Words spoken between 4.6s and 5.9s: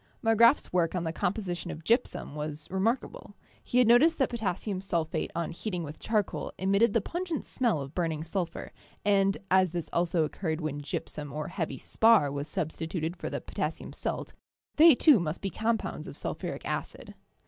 sulphate on heating